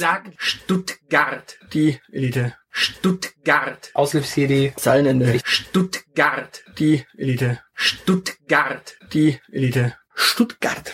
[0.00, 1.58] Sag Stuttgart.
[1.72, 2.54] Die Elite.
[2.70, 3.90] Stuttgart.
[3.94, 4.72] Auslöf-CD.
[4.76, 5.40] Zeilenende.
[5.42, 6.62] Stuttgart.
[6.78, 7.58] Die Elite.
[7.74, 8.96] Stuttgart.
[9.12, 9.96] Die Elite.
[10.14, 10.92] Stuttgart.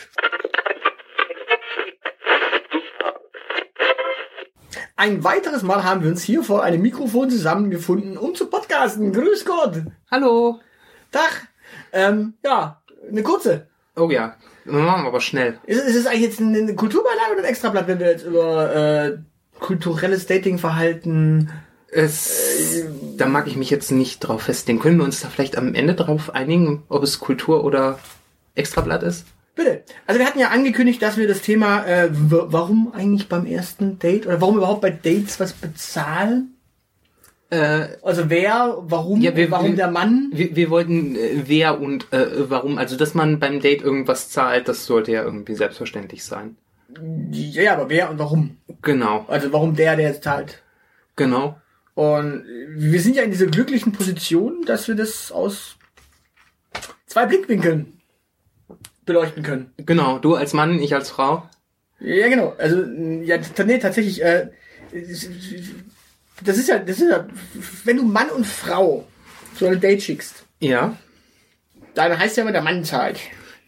[4.97, 9.13] Ein weiteres Mal haben wir uns hier vor einem Mikrofon zusammengefunden, um zu podcasten.
[9.13, 9.83] Grüß Gott.
[10.11, 10.61] Hallo.
[11.13, 11.49] Tag.
[11.93, 13.69] Ähm, ja, eine kurze.
[13.97, 14.37] Oh ja.
[14.65, 15.59] Wir machen aber schnell.
[15.67, 19.19] Ist, ist es eigentlich jetzt eine Kulturbeilage oder ein Extrablatt, wenn wir jetzt über äh,
[19.61, 21.51] kulturelles Datingverhalten
[21.91, 22.83] Es,
[23.17, 24.81] da mag ich mich jetzt nicht drauf festlegen.
[24.81, 27.99] Können wir uns da vielleicht am Ende drauf einigen, ob es Kultur oder
[28.55, 29.27] Extrablatt ist?
[29.55, 29.85] Bitte.
[30.07, 34.27] Also wir hatten ja angekündigt, dass wir das Thema, äh, warum eigentlich beim ersten Date
[34.27, 36.54] oder warum überhaupt bei Dates was bezahlen?
[37.51, 40.31] Äh, Also wer, warum, Ja, wir- warum wir- der Mann?
[40.33, 42.79] wir, wir wollten äh, wer und äh, warum.
[42.79, 46.57] Also, dass man beim Date irgendwas zahlt, das sollte ja irgendwie selbstverständlich sein.
[47.31, 48.57] Ja, aber wer und warum?
[48.83, 50.63] Genau, Also warum der, der jetzt zahlt?
[51.17, 51.59] genau.
[51.95, 55.77] Und wir sind ja in dieser glücklichen Position, dass wir das aus
[57.07, 58.01] zwei Blickwinkeln
[59.07, 59.71] beleuchten können.
[59.77, 61.49] Genau, du als Mann, ich als Frau.
[62.01, 62.55] Ja, genau.
[62.59, 62.83] Also,
[63.23, 64.49] ja, nee, tatsächlich, äh,
[66.43, 67.27] das ist ja, das ist ja,
[67.85, 69.07] wenn du Mann und Frau
[69.57, 70.97] so ein Date schickst, Ja,
[71.95, 73.21] dann heißt ja immer, der Mann zahlt.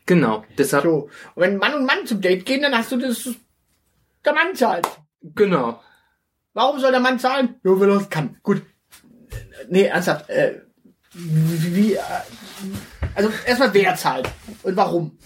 [0.07, 0.45] genau.
[0.59, 1.11] Deshalb, So.
[1.35, 3.29] Und wenn Mann und Mann zum Date gehen, dann hast du das,
[4.25, 4.87] der Mann zahlt.
[5.23, 5.81] genau.
[6.55, 7.57] Warum soll der Mann zahlen?
[7.65, 8.39] Ja, weil er es kann.
[8.43, 8.63] Gut.
[9.69, 10.63] Nee, ernsthaft, äh,
[11.13, 12.01] wie, wie, äh,
[13.15, 14.29] also erstmal wer zahlt
[14.63, 15.19] und warum?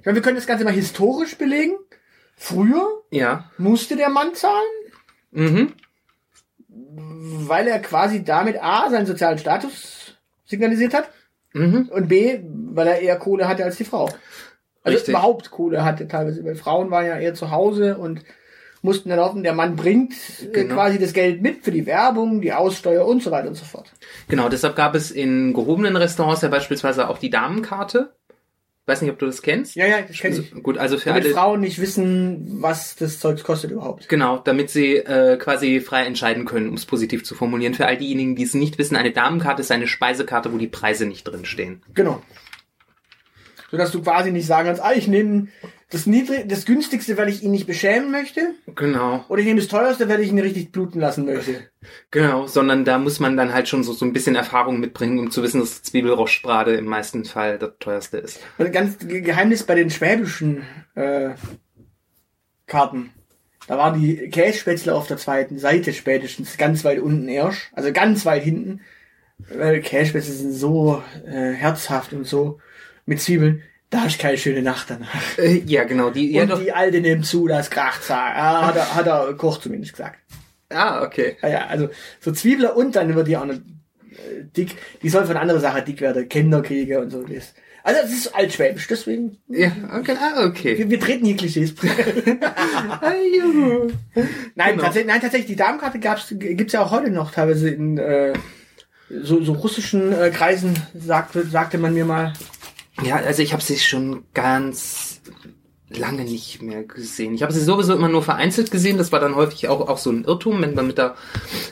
[0.00, 1.76] Ich meine, wir können das Ganze mal historisch belegen.
[2.36, 3.50] Früher Ja.
[3.58, 4.66] musste der Mann zahlen,
[5.30, 5.74] Mhm.
[7.20, 11.10] Weil er quasi damit A, seinen sozialen Status signalisiert hat
[11.54, 11.88] Mhm.
[11.92, 12.40] und B,
[12.72, 14.04] weil er eher Kohle hatte als die Frau.
[14.84, 15.08] Also Richtig.
[15.08, 18.22] überhaupt Kohle hatte teilweise, weil Frauen waren ja eher zu Hause und
[18.82, 20.74] mussten dann hoffen, der Mann bringt äh, Genau.
[20.74, 23.92] quasi das Geld mit für die Werbung, die Aussteuer und so weiter und so fort.
[24.28, 28.12] Genau, deshalb gab es in gehobenen Restaurants ja beispielsweise auch die Damenkarte.
[28.88, 29.76] Weiß nicht, ob du das kennst.
[29.76, 30.50] Ja, ja, das kenne ich.
[30.50, 31.34] Also, gut, also für Damit alle.
[31.34, 34.08] Frauen nicht wissen, was das Zeug kostet überhaupt.
[34.08, 37.74] Genau, damit sie äh, quasi frei entscheiden können, um es positiv zu formulieren.
[37.74, 41.04] Für all diejenigen, die es nicht wissen, eine Damenkarte ist eine Speisekarte, wo die Preise
[41.04, 41.82] nicht drin stehen.
[41.92, 42.22] Genau.
[43.70, 45.48] Sodass du quasi nicht sagen kannst, ah, ich nehme
[45.90, 49.68] das niedrig, das günstigste, weil ich ihn nicht beschämen möchte, Genau, oder ich nehme das
[49.68, 51.68] teuerste, weil ich ihn richtig bluten lassen möchte.
[52.10, 55.30] genau, sondern da muss man dann halt schon so, so ein bisschen Erfahrung mitbringen, um
[55.30, 58.40] zu wissen, dass Zwiebelrostbrade im meisten Fall das teuerste ist.
[58.58, 60.62] Ein ganz Ge- Geheimnis bei den schwäbischen
[60.94, 61.30] äh,
[62.66, 63.10] Karten.
[63.66, 68.24] Da waren die Kässpätzle auf der zweiten Seite spätestens, ganz weit unten erst, also ganz
[68.26, 68.80] weit hinten.
[69.38, 72.58] Weil Kässpätzle sind so äh, herzhaft und so
[73.06, 73.62] mit Zwiebeln.
[73.90, 75.38] Da hast du keine schöne Nacht danach.
[75.38, 76.60] Äh, ja, genau, die, ja und doch.
[76.60, 80.18] die Alte nimmt zu, das kracht ah, hat, er, hat er Koch zumindest gesagt.
[80.70, 81.36] Ah, okay.
[81.42, 81.88] Ja, ja, also
[82.20, 84.76] so Zwiebler und dann wird die auch noch äh, dick.
[85.02, 87.24] Die soll von anderer Sache dick werden, Kinderkriege und so.
[87.88, 89.38] Also das ist altschwäbisch, deswegen.
[89.48, 90.76] Ja, okay, ah, okay.
[90.76, 91.74] Wir, wir treten hier Klischees.
[93.00, 93.12] Ah,
[94.54, 94.82] nein, Genau.
[94.82, 98.34] tatsächlich, nein, tatsächlich, die Damenkarte gab's, gibt's ja auch heute noch teilweise in äh,
[99.08, 102.34] so, so russischen äh, Kreisen, sagte, sagte man mir mal.
[103.02, 105.20] Ja, also ich habe sie schon ganz
[105.90, 107.34] lange nicht mehr gesehen.
[107.34, 108.98] Ich habe sie sowieso immer nur vereinzelt gesehen.
[108.98, 111.14] Das war dann häufig auch, auch so ein Irrtum, wenn wir mit der,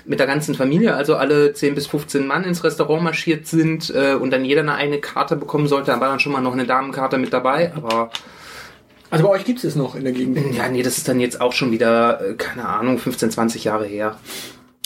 [0.05, 4.15] mit der ganzen Familie, also alle 10 bis 15 Mann ins Restaurant marschiert sind äh,
[4.15, 5.91] und dann jeder eine eigene Karte bekommen sollte.
[5.91, 7.73] Da war dann schon mal noch eine Damenkarte mit dabei.
[7.75, 8.11] Aber
[9.11, 10.55] Also bei euch gibt's es noch in der Gegend.
[10.57, 13.87] ja, nee, das ist dann jetzt auch schon wieder, äh, keine Ahnung, 15, 20 Jahre
[13.87, 14.19] her.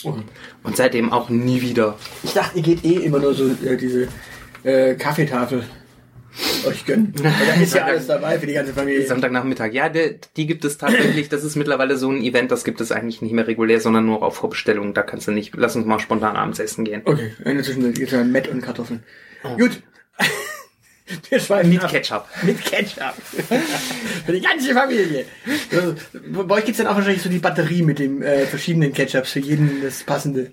[0.03, 1.97] Und seitdem auch nie wieder.
[2.23, 4.09] Ich dachte, ihr geht eh immer nur so äh, diese
[4.65, 5.63] äh, Kaffeetafel
[6.67, 7.13] euch gönnen.
[7.17, 9.07] Weil da ist ja alles dabei für die ganze Familie.
[9.07, 9.73] Sonntagnachmittag.
[9.73, 11.29] Ja, der, die gibt es tatsächlich.
[11.29, 14.23] Das ist mittlerweile so ein Event, das gibt es eigentlich nicht mehr regulär, sondern nur
[14.23, 14.95] auf Vorbestellung.
[14.95, 17.03] Da kannst du nicht, lass uns mal spontan abends essen gehen.
[17.05, 19.03] Okay, in der Zwischenzeit gibt's ja Mett und Kartoffeln.
[19.59, 19.83] Gut.
[21.29, 21.91] Wir schweifen Mit ab.
[21.91, 22.29] Ketchup.
[22.43, 23.15] Mit Ketchup.
[24.27, 25.25] Für die ganze Familie.
[25.73, 25.95] Also,
[26.47, 29.41] Bei euch gibt's dann auch wahrscheinlich so die Batterie mit den äh, verschiedenen Ketchups, für
[29.41, 30.53] jeden das passende.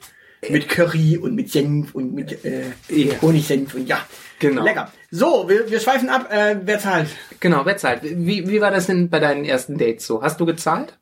[0.50, 3.22] Mit Curry und mit Senf und mit äh, Ja.
[3.22, 4.06] Honigsenf und ja.
[4.40, 4.64] Genau.
[4.64, 4.92] Lecker.
[5.10, 6.32] So, wir, wir schweifen ab.
[6.32, 7.10] Äh, wer zahlt?
[7.40, 8.02] Genau, wer zahlt?
[8.04, 10.22] Wie, wie war das denn bei deinen ersten Dates so?
[10.22, 10.98] Hast du gezahlt?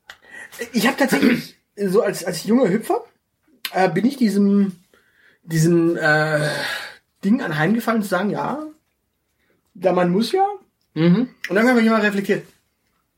[0.72, 3.04] Ich habe tatsächlich so als als junger Hüpfer
[3.74, 4.78] äh, bin ich diesem
[5.44, 6.48] diesem äh,
[7.24, 8.64] Ding anheimgefallen zu sagen, ja,
[9.74, 10.46] der Mann muss ja.
[10.94, 11.30] Mhm.
[11.50, 12.46] Und dann habe ich mal reflektiert.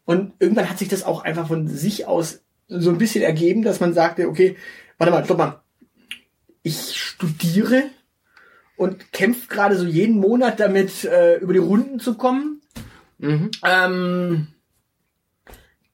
[0.05, 3.79] Und irgendwann hat sich das auch einfach von sich aus so ein bisschen ergeben, dass
[3.79, 4.57] man sagte, okay,
[4.97, 5.61] warte mal, stopp mal.
[6.67, 7.83] Ich studiere
[8.75, 12.61] und kämpfe gerade so jeden Monat damit, äh, über die Runden zu kommen.
[13.19, 13.51] Mhm.
[13.63, 14.47] Ähm,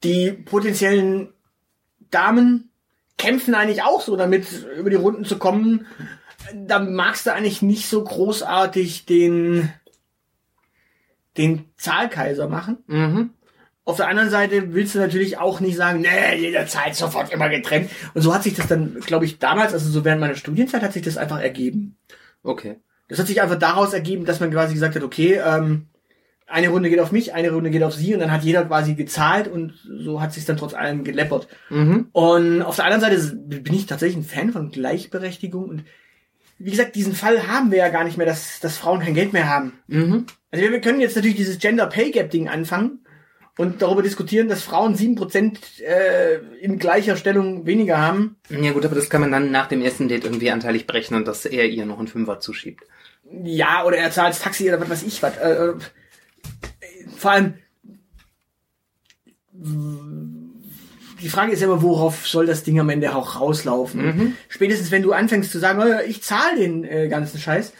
[0.02, 1.32] die potenziellen
[2.10, 2.70] Damen
[3.18, 5.86] kämpfen eigentlich auch so damit, über die Runden zu kommen.
[6.52, 9.72] Da magst du eigentlich nicht so großartig den,
[11.36, 12.78] den Zahlkaiser machen.
[12.88, 13.30] Mhm.
[13.86, 17.90] Auf der anderen Seite willst du natürlich auch nicht sagen, nee, jederzeit sofort immer getrennt.
[18.14, 20.94] Und so hat sich das dann, glaube ich, damals, also so während meiner Studienzeit, hat
[20.94, 21.96] sich das einfach ergeben.
[22.42, 22.76] Okay.
[23.08, 25.88] Das hat sich einfach daraus ergeben, dass man quasi gesagt hat, okay, ähm,
[26.46, 28.94] eine Runde geht auf mich, eine Runde geht auf sie und dann hat jeder quasi
[28.94, 31.48] gezahlt und so hat sich dann trotz allem geleppert.
[31.68, 32.08] Mhm.
[32.12, 35.84] Und auf der anderen Seite bin ich tatsächlich ein Fan von Gleichberechtigung und
[36.58, 39.32] wie gesagt, diesen Fall haben wir ja gar nicht mehr, dass, dass Frauen kein Geld
[39.32, 39.72] mehr haben.
[39.88, 40.26] Mhm.
[40.50, 43.03] Also wir, wir können jetzt natürlich dieses Gender Pay Gap Ding anfangen
[43.56, 48.36] und darüber diskutieren, dass Frauen sieben Prozent äh, in gleicher Stellung weniger haben.
[48.50, 51.46] Ja gut, aber das kann man dann nach dem ersten Date irgendwie anteilig berechnen, dass
[51.46, 52.84] er ihr noch einen Fünfer zuschiebt.
[53.44, 55.36] Ja, oder er zahlt das Taxi oder was weiß ich was.
[55.36, 55.74] Äh, äh,
[57.16, 57.54] vor allem
[61.22, 64.04] die Frage ist ja immer, worauf soll das Ding am Ende auch rauslaufen?
[64.04, 64.36] Mhm.
[64.48, 67.72] Spätestens wenn du anfängst zu sagen, oh, ich zahle den äh, ganzen Scheiß,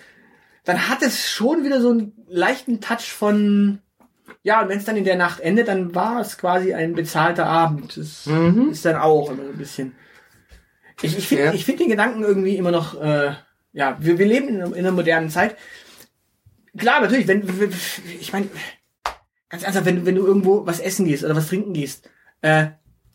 [0.65, 3.81] dann hat es schon wieder so einen leichten Touch von
[4.45, 7.47] ja, und wenn es dann in der Nacht endet, dann war es quasi ein bezahlter
[7.47, 7.97] Abend.
[7.97, 8.69] Das Mhm.
[8.71, 9.95] ist dann auch immer so ein bisschen.
[11.03, 11.53] Ich, ich finde Ja.
[11.55, 13.33] ich find den Gedanken irgendwie immer noch, äh,
[13.73, 15.57] ja, wir, wir leben in, einer- in einer modernen Zeit.
[16.77, 17.43] Klar, natürlich, wenn,
[18.21, 18.49] ich meine,
[19.49, 22.09] ganz ernsthaft, wenn, wenn du irgendwo was essen gehst oder was trinken gehst,
[22.43, 22.67] äh,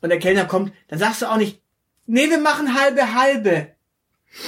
[0.02, 1.62] und der Kellner kommt, dann sagst du auch nicht,
[2.06, 3.68] nee, wir machen halbe, halbe.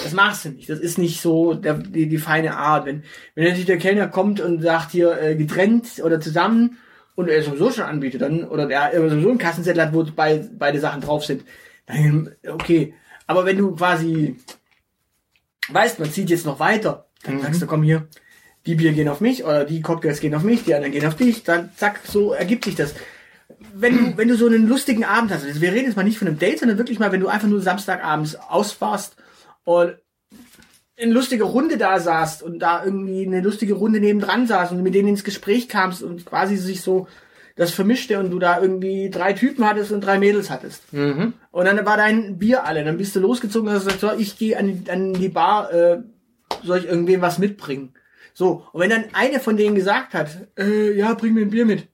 [0.04, 0.70] Das machst du nicht.
[0.70, 2.86] Das ist nicht so der, die, die feine Art.
[2.86, 3.04] Wenn,
[3.36, 6.78] wenn natürlich der Kellner kommt und sagt hier äh, getrennt oder zusammen
[7.16, 10.48] und er sowieso schon anbietet, dann, oder der er sowieso einen Kassenzettel hat, wo bei,
[10.58, 11.44] beide Sachen drauf sind,
[11.88, 12.94] dann, okay.
[13.28, 14.36] Aber wenn du quasi
[15.70, 17.42] weißt, man zieht jetzt noch weiter, dann Mhm.
[17.42, 18.08] sagst du, komm hier,
[18.66, 21.16] die Bier gehen auf mich oder die Cocktails gehen auf mich, die anderen gehen auf
[21.16, 22.94] dich, dann zack, so ergibt sich das.
[23.74, 26.18] Wenn du, wenn du so einen lustigen Abend hast, also wir reden jetzt mal nicht
[26.18, 29.16] von einem Date, sondern wirklich mal, wenn du einfach nur Samstagabends ausfährst
[29.64, 29.96] und
[30.96, 34.94] in lustiger Runde da saßt und da irgendwie eine lustige Runde nebendran saß und mit
[34.94, 37.08] denen ins Gespräch kamst und quasi sich so
[37.56, 40.94] das vermischte und du da irgendwie drei Typen hattest und drei Mädels hattest.
[40.94, 41.34] Mhm.
[41.52, 42.84] Und dann war dein Bier alle.
[42.84, 46.02] Dann bist du losgezogen und hast gesagt, so, ich gehe an, an die Bar, äh,
[46.64, 47.94] soll ich irgendwem was mitbringen?
[48.34, 51.66] So, und wenn dann eine von denen gesagt hat, äh, ja, bring mir ein Bier
[51.66, 51.88] mit.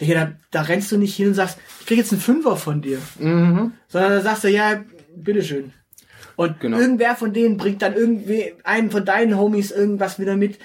[0.00, 2.82] Digga, da, da rennst du nicht hin und sagst, ich krieg jetzt einen Fünfer von
[2.82, 2.98] dir.
[3.18, 3.72] Mhm.
[3.88, 5.72] Sondern da sagst du, ja, bitteschön.
[6.36, 6.78] Und Genau.
[6.78, 10.58] irgendwer von denen bringt dann irgendwie einem von deinen Homies irgendwas wieder mit.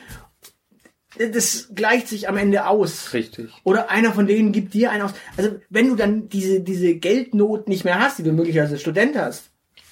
[1.18, 3.14] Das gleicht sich am Ende aus.
[3.14, 3.50] Richtig.
[3.64, 5.14] Oder einer von denen gibt dir einen aus.
[5.36, 9.18] Also wenn du dann diese, diese Geldnot nicht mehr hast, die du möglicherweise als Student
[9.18, 9.50] hast,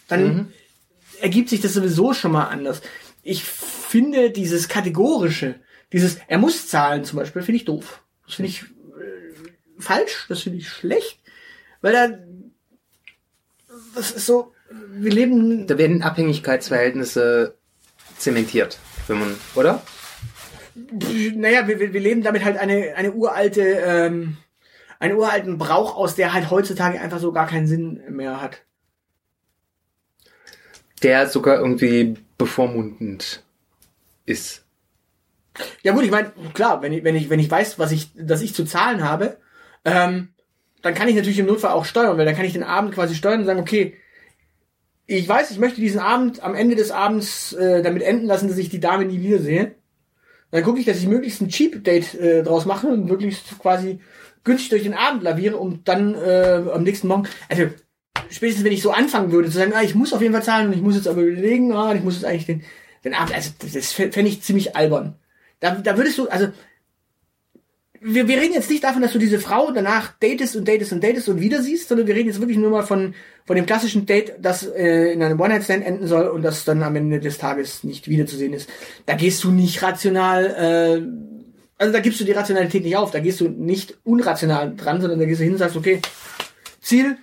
[0.07, 0.51] dann
[1.21, 2.81] ergibt sich das sowieso schon mal anders.
[3.23, 5.55] Ich finde dieses kategorische,
[5.93, 8.03] dieses er muss zahlen zum Beispiel, finde ich doof.
[8.25, 11.19] Das finde ich äh, falsch, das finde ich schlecht,
[11.81, 12.09] weil da
[13.95, 14.53] das ist so,
[14.97, 17.55] wir leben Da werden Abhängigkeitsverhältnisse
[18.17, 19.81] zementiert, wenn man, oder?
[21.35, 24.37] naja, wir, wir wir leben damit halt eine, eine uralte, ähm,
[24.99, 28.61] einen uralten Brauch aus, der halt heutzutage einfach so gar keinen Sinn mehr hat.
[31.01, 33.43] Der sogar irgendwie bevormundend
[34.25, 34.65] ist.
[35.83, 38.41] Ja gut, ich meine, klar, wenn ich, wenn ich, wenn ich weiß, was ich, dass
[38.41, 39.37] ich zu zahlen habe,
[39.85, 40.29] ähm,
[40.81, 43.15] dann kann ich natürlich im Notfall auch steuern, weil dann kann ich den Abend quasi
[43.15, 43.97] steuern und sagen, okay,
[45.07, 48.57] ich weiß, ich möchte diesen Abend am Ende des Abends äh, damit enden lassen, dass
[48.57, 49.75] ich die Dame nie wiedersehe.
[50.51, 53.99] Dann gucke ich, dass ich möglichst ein Cheap Date äh, draus mache und möglichst quasi
[54.43, 57.67] günstig durch den Abend laviere und dann äh, am nächsten Morgen, also
[58.29, 60.67] spätestens wenn ich so anfangen würde zu sagen, ah, ich muss auf jeden Fall zahlen
[60.67, 62.63] und ich muss jetzt aber überlegen, ah, ich muss jetzt eigentlich den,
[63.03, 65.15] den Abend, also das, fände ich ziemlich albern.
[65.59, 66.47] Da, da würdest du, also
[68.07, 71.03] wir, wir reden jetzt nicht davon, dass du diese Frau danach datest und datest und
[71.03, 74.05] datest und wieder siehst, sondern wir reden jetzt wirklich nur mal von, von dem klassischen
[74.05, 77.83] Date, das äh, in einem One-Night-Stand enden soll und das dann am Ende des Tages
[77.83, 78.69] nicht wiederzusehen ist.
[79.07, 83.19] Da gehst du nicht rational, äh, also da gibst du die Rationalität nicht auf, da
[83.19, 85.99] gehst du nicht unrational dran, sondern da gehst du hin und sagst, okay,
[86.81, 87.17] Ziel,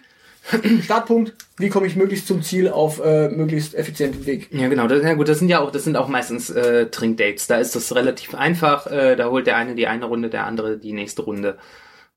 [0.82, 4.48] Startpunkt, wie komme ich möglichst zum Ziel auf äh, möglichst effizienten Weg.
[4.52, 4.88] Ja, genau.
[4.88, 7.46] Das, ja gut, das sind ja auch, das sind auch meistens äh, Trinkdates.
[7.46, 8.86] Da ist das relativ einfach.
[8.88, 11.58] Äh, da holt der eine die eine Runde, der andere die nächste Runde.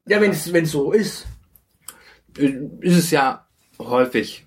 [0.08, 1.28] Ja, wenn es wenn es so ist.
[2.38, 3.46] Äh, ist es ja
[3.80, 4.46] häufig.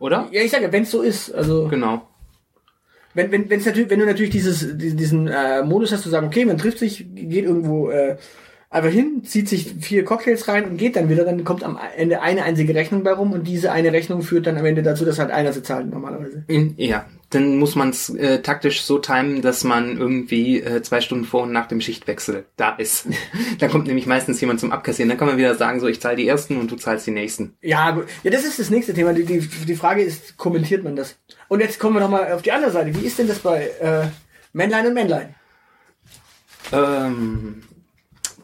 [0.00, 0.28] Oder?
[0.32, 2.08] Ja, ich sage, wenn es so ist, also Genau.
[3.14, 6.26] wenn wenn wenn's natürlich, wenn du natürlich dieses diesen, diesen äh, Modus hast, zu sagen,
[6.26, 8.16] okay, man trifft sich, geht irgendwo äh,
[8.70, 12.22] einfach hin, zieht sich vier Cocktails rein und geht dann wieder, dann kommt am Ende
[12.22, 15.18] eine einzige Rechnung bei rum und diese eine Rechnung führt dann am Ende dazu, dass
[15.18, 16.44] halt einer sie zahlt normalerweise.
[16.46, 21.00] In, ja, dann muss man es äh, taktisch so timen, dass man irgendwie äh, zwei
[21.00, 23.08] Stunden vor und nach dem Schichtwechsel da ist.
[23.58, 25.08] da kommt nämlich meistens jemand zum Abkassieren.
[25.08, 27.56] Dann kann man wieder sagen, so ich zahle die ersten und du zahlst die nächsten.
[27.62, 28.06] Ja, gut.
[28.22, 29.12] Ja, das ist das nächste Thema.
[29.12, 31.16] Die, die, die Frage ist, kommentiert man das?
[31.48, 32.94] Und jetzt kommen wir nochmal auf die andere Seite.
[32.94, 34.06] Wie ist denn das bei äh,
[34.52, 35.34] Männlein und Männlein?
[36.72, 37.62] Ähm,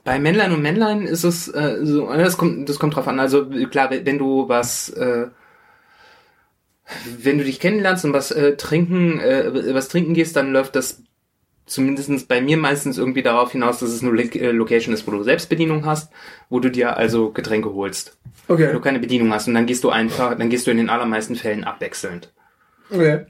[0.06, 3.20] bei Männlein und Männlein ist es äh, so, das kommt, das kommt drauf an.
[3.20, 5.26] Also klar, wenn du was äh,
[7.18, 11.02] wenn du dich kennenlernst und was äh, trinken, äh, was trinken gehst, dann läuft das
[11.66, 15.24] zumindestens bei mir meistens irgendwie darauf hinaus, dass es eine äh, Location ist, wo du
[15.24, 16.12] Selbstbedienung hast,
[16.48, 18.16] wo du dir also Getränke holst.
[18.46, 18.68] Okay.
[18.68, 20.88] Wenn du keine Bedienung hast und dann gehst du einfach, dann gehst du in den
[20.88, 22.32] allermeisten Fällen abwechselnd.
[22.90, 23.26] Okay.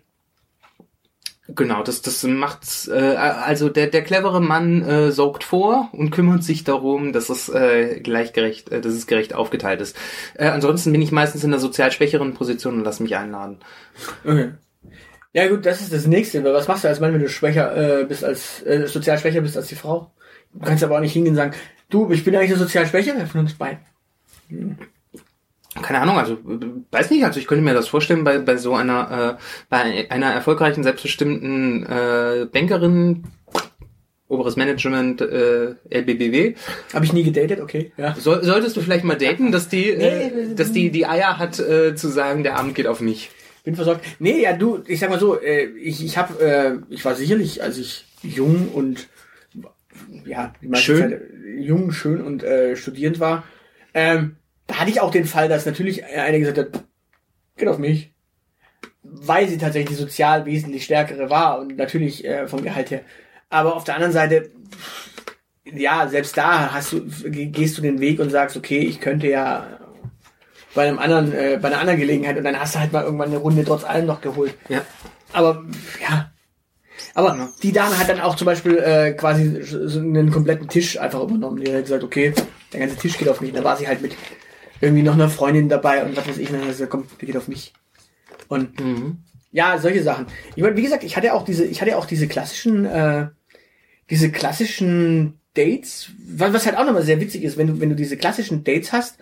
[1.49, 6.43] Genau, das, das macht, äh, also der, der clevere Mann äh, sorgt vor und kümmert
[6.43, 9.97] sich darum, dass es äh, gleichgerecht, äh, dass es gerecht aufgeteilt ist.
[10.35, 13.59] Äh, ansonsten bin ich meistens in der sozial schwächeren Position und lass mich einladen.
[14.25, 14.55] Okay.
[15.35, 16.43] Ja gut, das ist das nächste.
[16.43, 19.57] Was machst du als Mann, wenn du schwächer äh, bist als äh, sozial schwächer bist
[19.57, 20.11] als die Frau?
[20.53, 21.55] Du kannst aber auch nicht hingehen und sagen,
[21.91, 23.79] du, ich bin eigentlich eine sozial schwächer, von uns beiden.
[24.49, 24.79] Hm
[25.83, 26.39] keine Ahnung, also
[26.91, 30.33] weiß nicht, also ich könnte mir das vorstellen bei, bei so einer äh, bei einer
[30.33, 33.25] erfolgreichen, selbstbestimmten äh, Bankerin,
[34.29, 36.55] oberes Management, äh, LBBW.
[36.93, 37.93] Habe ich nie gedatet, okay.
[37.97, 38.15] Ja.
[38.19, 41.95] Soll, solltest du vielleicht mal daten, dass die, äh, dass die die Eier hat äh,
[41.95, 43.31] zu sagen, der Abend geht auf mich.
[43.65, 44.05] Bin versorgt.
[44.21, 47.63] Nee, ja, du, ich sag mal so, äh, ich, ich habe, äh, ich war sicherlich,
[47.63, 49.09] als ich jung und
[50.25, 51.11] ja, die meiste schön.
[51.11, 51.23] Zeit
[51.59, 53.45] jung, schön und äh, studierend war,
[53.95, 56.85] ähm, da hatte ich auch den Fall, dass natürlich einer gesagt hat,
[57.57, 58.13] geht auf mich.
[59.03, 63.03] Weil sie tatsächlich sozial wesentlich stärkere war und natürlich äh, vom Gehalt her.
[63.49, 64.51] Aber auf der anderen Seite,
[65.65, 69.79] ja, selbst da hast du, gehst du den Weg und sagst, okay, ich könnte ja
[70.75, 73.29] bei einem anderen, äh, bei einer anderen Gelegenheit und dann hast du halt mal irgendwann
[73.29, 74.55] eine Runde trotz allem noch geholt.
[74.69, 74.83] Ja.
[75.33, 75.65] Aber
[76.03, 76.33] ja.
[77.15, 81.23] Aber die Dame hat dann auch zum Beispiel äh, quasi so einen kompletten Tisch einfach
[81.23, 81.63] übernommen.
[81.63, 82.33] Die hat gesagt, okay,
[82.73, 83.51] der ganze Tisch geht auf mich.
[83.51, 84.13] Und da war sie halt mit
[84.81, 87.37] irgendwie noch eine Freundin dabei und was weiß ich, und dann gesagt, komm, der geht
[87.37, 87.73] auf mich.
[88.49, 89.19] Und mhm.
[89.53, 90.27] ja, solche Sachen.
[90.55, 93.29] Ich meine, wie gesagt, ich hatte auch diese, ich hatte auch diese klassischen, äh,
[94.11, 97.97] diese klassischen Dates, was, was halt auch nochmal sehr witzig ist, wenn du, wenn du
[97.97, 99.19] diese klassischen Dates hast,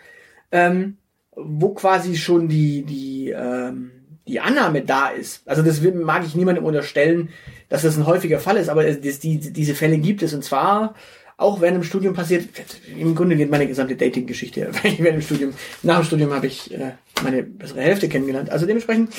[0.53, 0.99] ähm,
[1.37, 3.91] wo quasi schon die, die, ähm,
[4.27, 5.47] die Annahme da ist.
[5.47, 7.31] Also das mag ich niemandem unterstellen,
[7.69, 10.95] dass das ein häufiger Fall ist, aber das, die, diese Fälle gibt es und zwar
[11.37, 12.49] auch während dem Studium passiert.
[12.97, 15.55] Im Grunde geht meine gesamte Dating-Geschichte während dem Studium.
[15.83, 18.51] Nach dem Studium habe ich äh, meine bessere Hälfte kennengelernt.
[18.51, 19.13] Also dementsprechend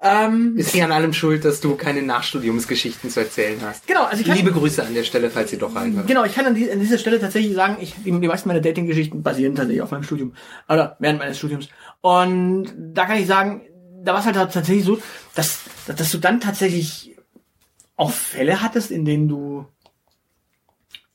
[0.00, 3.86] ähm, ist sie an allem schuld, dass du keine Nachstudiumsgeschichten zu erzählen hast.
[3.86, 6.06] Genau, also ich kann, Liebe Grüße an der Stelle, falls sie doch reinhört.
[6.06, 8.60] Genau, ich kann an, die, an dieser Stelle tatsächlich sagen, ich, die, die meisten meiner
[8.60, 10.34] Dating-Geschichten basieren tatsächlich auf meinem Studium.
[10.68, 11.68] Oder während meines Studiums.
[12.02, 13.62] Und da kann ich sagen,
[14.04, 14.98] da war es halt tatsächlich so,
[15.34, 17.16] dass, dass du dann tatsächlich
[17.96, 19.66] auch Fälle hattest, in denen du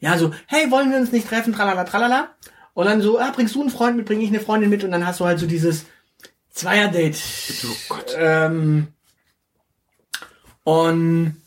[0.02, 2.30] ja, so, hey, wollen wir uns nicht treffen, tralala, tralala.
[2.74, 4.92] Und dann so, ah, bringst du einen Freund mit, bring ich eine Freundin mit und
[4.92, 5.86] dann hast du halt so dieses
[6.50, 7.18] Zweier-Date.
[7.66, 8.16] Oh Gott.
[8.18, 8.88] Ähm,
[10.64, 11.42] und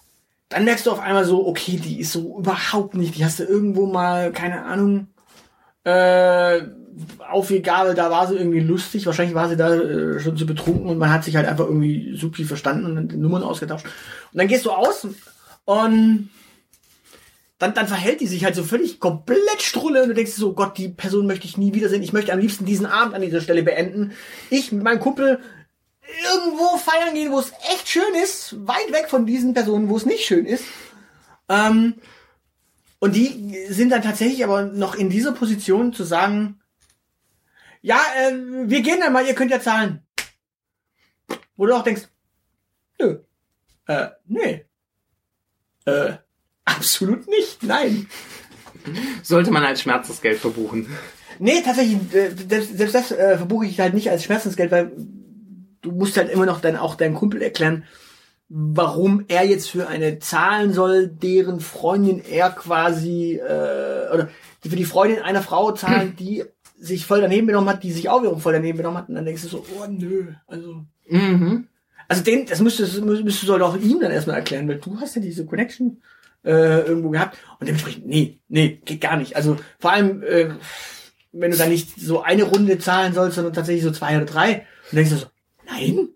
[0.49, 3.45] dann merkst du auf einmal so, okay, die ist so überhaupt nicht, die hast du
[3.45, 5.09] irgendwo mal, keine Ahnung,
[5.83, 6.63] äh,
[7.29, 10.99] Aufgabe, da war sie irgendwie lustig, wahrscheinlich war sie da äh, schon zu betrunken und
[10.99, 13.85] man hat sich halt einfach irgendwie super verstanden und dann Nummern ausgetauscht.
[13.85, 15.09] Und dann gehst du aus
[15.65, 16.31] und
[17.65, 20.53] dann, dann verhält die sich halt so völlig komplett strulle und du denkst so, oh
[20.53, 22.03] Gott, die Person möchte ich nie wiedersehen.
[22.03, 24.13] Ich möchte am liebsten diesen Abend an dieser Stelle beenden.
[24.51, 25.41] Ich mit meinem Kumpel
[26.31, 30.05] irgendwo feiern gehen, wo es echt schön ist, weit weg von diesen Personen, wo es
[30.05, 30.65] nicht schön ist.
[31.49, 31.95] Ähm,
[32.99, 36.61] und die sind dann tatsächlich aber noch in dieser Position zu sagen,
[37.81, 38.35] ja, äh,
[38.69, 40.07] wir gehen dann mal, ihr könnt ja zahlen.
[41.57, 42.09] Wo du auch denkst,
[42.99, 43.21] nö,
[43.87, 44.67] äh, nee,
[45.87, 46.15] äh,
[46.65, 48.07] Absolut nicht, nein.
[49.23, 50.87] Sollte man als Schmerzensgeld verbuchen.
[51.39, 54.93] Nee, tatsächlich, äh, selbst das äh, verbuche ich halt nicht als Schmerzensgeld, weil
[55.83, 57.85] du musst halt immer noch dann auch deinem Kumpel erklären,
[58.49, 64.29] warum er jetzt für eine zahlen soll, deren Freundin er quasi äh, oder
[64.61, 66.45] für die Freundin einer Frau zahlen, die
[66.79, 69.25] sich voll daneben benommen hat, die sich auch wiederum voll daneben benommen hat, und dann
[69.25, 70.85] denkst du so, oh nö, also.
[71.09, 71.69] Mhm.
[72.07, 75.17] Also den, das müsstest, müsstest du soll doch ihm dann erstmal erklären, weil du hast
[75.17, 76.03] ja diese Connection
[76.45, 77.39] äh, irgendwo gehabt.
[77.59, 79.37] Und dementsprechend, nee, nee, geht gar nicht.
[79.37, 80.51] Also vor allem, äh,
[81.33, 84.67] wenn du da nicht so eine Runde zahlen sollst, sondern tatsächlich so zwei oder drei,
[84.91, 85.27] und denkst du so,
[85.67, 86.09] nein,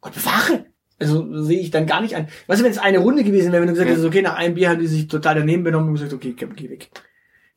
[0.00, 0.64] Gott bewahre.
[1.00, 2.26] Also sehe ich dann gar nicht an.
[2.48, 4.54] Weißt du, wenn es eine Runde gewesen wäre, wenn du gesagt hättest, okay, nach einem
[4.54, 6.90] Bier haben die sich total daneben benommen und gesagt, okay, geh, geh weg.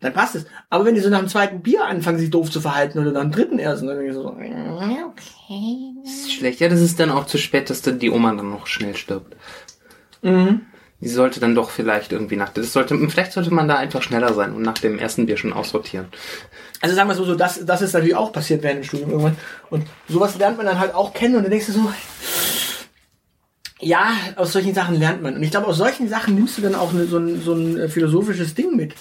[0.01, 0.45] dann passt es.
[0.69, 3.21] Aber wenn die so nach dem zweiten Bier anfangen, sich doof zu verhalten oder nach
[3.21, 4.53] dem dritten erst, dann denke ich so, okay.
[6.03, 6.59] Das ist schlecht.
[6.59, 9.35] Ja, das ist dann auch zu spät, dass dann die Oma dann noch schnell stirbt.
[10.21, 10.61] Mhm.
[11.01, 14.33] Die sollte dann doch vielleicht irgendwie nach, das sollte, vielleicht sollte man da einfach schneller
[14.33, 16.05] sein und nach dem ersten Bier schon aussortieren.
[16.79, 19.37] Also sagen wir so, so das, das ist natürlich auch passiert während dem Studium irgendwann.
[19.71, 21.91] Und sowas lernt man dann halt auch kennen und dann denkst du so,
[23.81, 25.35] ja, aus solchen Sachen lernt man.
[25.35, 27.77] Und ich glaube, aus solchen Sachen nimmst du dann auch ne, so, ein, so ein
[27.77, 28.93] äh, philosophisches Ding mit.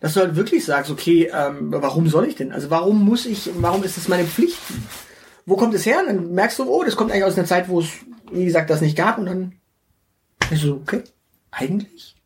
[0.00, 2.50] Dass du halt wirklich sagst, okay, ähm, warum soll ich denn?
[2.50, 4.58] Also warum muss ich, warum ist es meine Pflicht?
[5.46, 6.00] Wo kommt es her?
[6.00, 7.88] Und dann merkst du, oh, das kommt eigentlich aus einer Zeit, wo es,
[8.32, 9.18] wie gesagt, das nicht gab.
[9.18, 9.52] Und dann
[10.50, 11.02] ist so, okay,
[11.52, 12.16] eigentlich?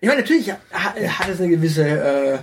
[0.00, 2.38] Ich meine, natürlich hat, hat es eine gewisse, äh,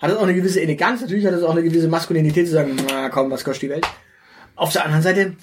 [0.00, 2.76] hat es auch eine gewisse Eleganz, natürlich hat es auch eine gewisse Maskulinität zu sagen,
[2.88, 3.86] na komm, was kostet die Welt?
[4.56, 5.36] Auf der anderen Seite,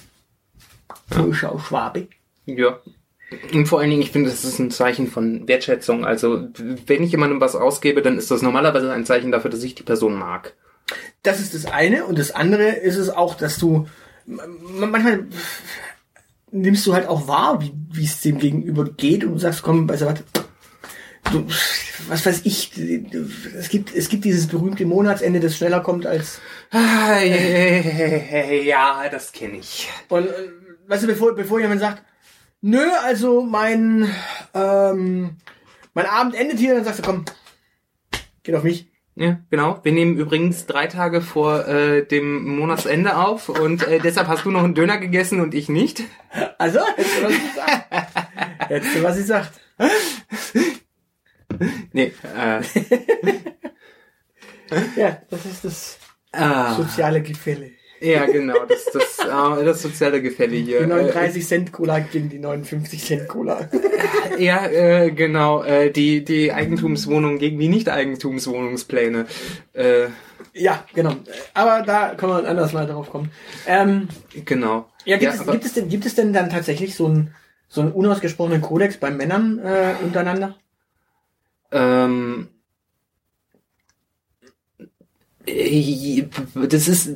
[1.34, 2.08] schau Schwabe.
[2.46, 2.80] Ja.
[3.54, 6.06] Und vor allen Dingen, ich finde, das ist ein Zeichen von Wertschätzung.
[6.06, 6.48] Also,
[6.86, 9.84] wenn ich jemandem was ausgebe, dann ist das normalerweise ein Zeichen dafür, dass ich die
[9.84, 10.54] Person mag.
[11.24, 12.06] Das ist das eine.
[12.06, 13.88] Und das andere ist es auch, dass du
[14.26, 15.26] manchmal
[16.52, 20.02] nimmst du halt auch wahr, wie, es dem Gegenüber geht und du sagst, komm, weißt
[20.02, 20.24] du was,
[21.32, 21.46] du,
[22.08, 22.72] was weiß ich,
[23.58, 26.40] es gibt, es gibt dieses berühmte Monatsende, das schneller kommt als,
[28.64, 29.90] Ja, das kenne ich.
[30.10, 30.50] und, äh,
[30.88, 32.04] weißt du, bevor, bevor jemand sagt,
[32.62, 34.10] nö, also mein,
[34.54, 35.38] ähm,
[35.94, 37.26] mein Abend endet hier, dann sagst du, komm,
[38.44, 38.88] geht auf mich.
[39.20, 39.80] Ja, genau.
[39.82, 44.52] Wir nehmen übrigens drei Tage vor äh, dem Monatsende auf und äh, deshalb hast du
[44.52, 46.04] noch einen Döner gegessen und ich nicht.
[46.60, 48.70] Also, jetzt was ich sag.
[48.70, 49.52] Jetzt was ich sag.
[51.94, 52.62] Nee, äh,
[54.96, 56.00] Ja, das ist das
[56.34, 57.72] ah, soziale Gefälle.
[58.02, 60.80] Ja, genau, das, das, äh, das soziale Gefälle hier.
[60.80, 63.70] Die Äh, 39 Cent Cola gegen die 59 Cent Cola.
[64.38, 69.26] Ja, äh, genau, äh, die, die Eigentumswohnung gegen die Nicht-Eigentumswohnungspläne.
[69.74, 70.08] Äh,
[70.54, 71.16] ja, genau.
[71.56, 73.32] Aber da kann man anders mal drauf kommen.
[73.66, 74.10] Ähm,
[74.46, 74.90] genau.
[75.06, 77.34] ja, gibt, es, aber- gibt, es denn, gibt es denn dann tatsächlich so einen,
[77.68, 80.56] so einen unausgesprochenen Kodex bei Männern äh, untereinander?
[81.72, 82.50] Ähm,
[85.48, 86.24] äh,
[86.70, 87.10] das ist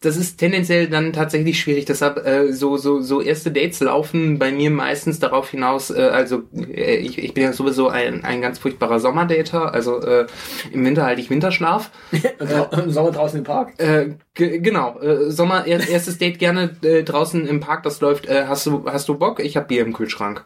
[0.00, 1.86] das ist tendenziell dann tatsächlich schwierig.
[1.86, 5.90] Deshalb äh, so so so erste Dates laufen bei mir meistens darauf hinaus.
[5.90, 9.72] Äh, also äh, ich, ich bin ja sowieso ein ein ganz furchtbarer Sommerdater.
[9.72, 10.26] Also äh,
[10.72, 11.90] im Winter halte ich Winterschlaf.
[12.38, 13.72] Dra Im Sommer draußen im Park?
[13.80, 17.82] Äh, ge- genau, äh, Sommer er, erstes Date gerne äh, draußen im Park.
[17.82, 18.26] Das läuft.
[18.26, 19.40] Äh, hast du hast du Bock?
[19.40, 20.44] Ich hab Bier im Kühlschrank.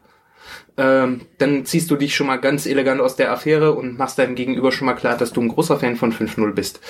[0.76, 4.34] Ähm, dann ziehst du dich schon mal ganz elegant aus der Affäre und machst deinem
[4.36, 6.80] Gegenüber schon mal klar, dass du ein großer Fan von 5-0 bist.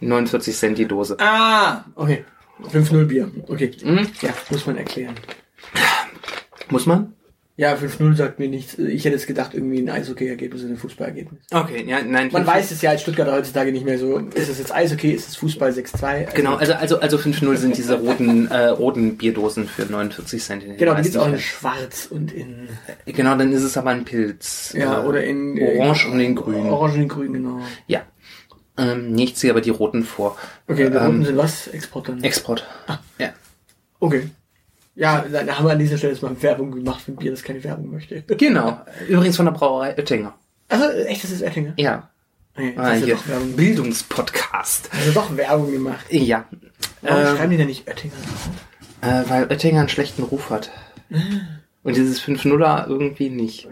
[0.00, 1.16] 49 Cent die Dose.
[1.20, 2.24] Ah, okay.
[2.72, 3.30] 5-0 Bier.
[3.48, 3.72] Okay.
[3.82, 4.08] Mhm.
[4.20, 5.14] Ja, muss man erklären.
[6.70, 7.12] Muss man?
[7.56, 8.76] Ja, 5-0 sagt mir nichts.
[8.78, 11.40] Ich hätte es gedacht, irgendwie ein Eishockey-Ergebnis oder ein Fußballergebnis.
[11.52, 12.28] Okay, ja, nein.
[12.32, 14.18] Man 5-0 weiß es ja als Stuttgarter heutzutage nicht mehr so.
[14.18, 16.02] Ist es jetzt Eishockey, ist es Fußball 6-2?
[16.04, 20.64] Also, Genau, also also also 5-0 sind diese roten äh, roten Bierdosen für 49 Cent.
[20.64, 22.68] in Genau, die gibt's meisten auch in schwarz und in,
[23.06, 24.74] Genau, dann ist es aber ein Pilz.
[24.76, 26.66] ja, Äh, oder in, Orange und in Grün.
[26.66, 27.60] Orange und in grün, genau.
[27.86, 28.02] Ja.
[28.76, 30.36] Ähm, nee, ich ziehe aber die roten vor.
[30.66, 31.68] Okay, da ähm, unten sind was?
[31.68, 32.22] Export dann.
[32.24, 32.66] Export.
[33.18, 33.30] Ja.
[34.00, 34.30] Okay.
[34.96, 37.30] Ja, da, da haben wir an dieser Stelle jetzt mal Werbung gemacht für ein Bier,
[37.32, 38.22] das keine Werbung möchte.
[38.22, 38.80] Genau.
[39.08, 40.34] Übrigens von der Brauerei Oettinger.
[40.68, 41.74] Also, echt, das ist Oettinger?
[41.76, 42.10] Ja.
[42.56, 43.14] Das Ah, ist ja hier.
[43.16, 43.56] doch Werbung.
[43.56, 44.90] Bildungspodcast.
[44.92, 46.06] Also doch Werbung gemacht.
[46.10, 46.44] Ja.
[47.02, 48.14] Warum Ähm, schreiben die denn nicht Oettinger?
[49.00, 50.70] Äh, weil Oettinger einen schlechten Ruf hat.
[51.82, 53.68] Und dieses 5-0er irgendwie nicht.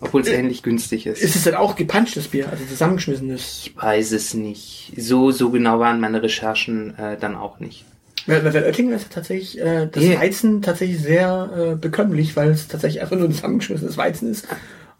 [0.00, 1.22] Obwohl es ähnlich günstig ist.
[1.22, 2.48] Ist es dann auch gepanscht, das Bier?
[2.50, 3.62] Also zusammengeschmissenes?
[3.64, 4.92] Ich weiß es nicht.
[4.96, 7.84] So, so genau waren meine Recherchen äh, dann auch nicht.
[8.26, 10.20] Weil, weil Oettinger ist tatsächlich, äh, das Yeah.
[10.20, 14.46] Weizen tatsächlich sehr äh, bekömmlich, weil es tatsächlich einfach nur ein zusammengeschmissenes Weizen ist.